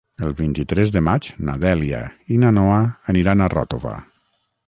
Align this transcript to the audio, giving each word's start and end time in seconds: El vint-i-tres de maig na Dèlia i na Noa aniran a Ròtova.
El 0.27 0.31
vint-i-tres 0.37 0.93
de 0.93 1.01
maig 1.07 1.27
na 1.49 1.57
Dèlia 1.65 2.01
i 2.37 2.41
na 2.45 2.53
Noa 2.59 2.81
aniran 3.15 3.43
a 3.49 3.53
Ròtova. 3.57 3.95